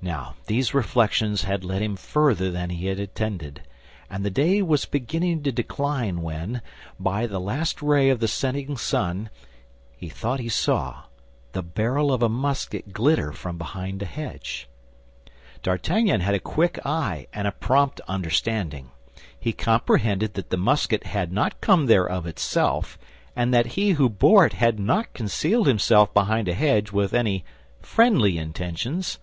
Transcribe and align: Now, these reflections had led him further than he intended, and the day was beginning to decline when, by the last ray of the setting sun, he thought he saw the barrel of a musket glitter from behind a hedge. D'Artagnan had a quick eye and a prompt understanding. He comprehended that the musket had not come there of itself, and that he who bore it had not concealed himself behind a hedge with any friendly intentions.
Now, 0.00 0.34
these 0.46 0.74
reflections 0.74 1.44
had 1.44 1.62
led 1.62 1.82
him 1.82 1.94
further 1.94 2.50
than 2.50 2.70
he 2.70 2.88
intended, 2.88 3.60
and 4.10 4.24
the 4.24 4.30
day 4.30 4.62
was 4.62 4.84
beginning 4.86 5.42
to 5.44 5.52
decline 5.52 6.22
when, 6.22 6.60
by 6.98 7.26
the 7.26 7.38
last 7.38 7.82
ray 7.82 8.08
of 8.08 8.18
the 8.18 8.26
setting 8.26 8.76
sun, 8.76 9.28
he 9.94 10.08
thought 10.08 10.40
he 10.40 10.48
saw 10.48 11.02
the 11.52 11.62
barrel 11.62 12.12
of 12.12 12.22
a 12.22 12.30
musket 12.30 12.92
glitter 12.92 13.30
from 13.30 13.58
behind 13.58 14.02
a 14.02 14.06
hedge. 14.06 14.68
D'Artagnan 15.62 16.22
had 16.22 16.34
a 16.34 16.40
quick 16.40 16.80
eye 16.84 17.26
and 17.32 17.46
a 17.46 17.52
prompt 17.52 18.00
understanding. 18.08 18.90
He 19.38 19.52
comprehended 19.52 20.34
that 20.34 20.48
the 20.48 20.56
musket 20.56 21.04
had 21.04 21.30
not 21.30 21.60
come 21.60 21.86
there 21.86 22.08
of 22.08 22.26
itself, 22.26 22.98
and 23.36 23.52
that 23.54 23.66
he 23.76 23.92
who 23.92 24.08
bore 24.08 24.46
it 24.46 24.54
had 24.54 24.80
not 24.80 25.12
concealed 25.12 25.66
himself 25.68 26.12
behind 26.14 26.48
a 26.48 26.54
hedge 26.54 26.90
with 26.90 27.12
any 27.12 27.44
friendly 27.82 28.38
intentions. 28.38 29.18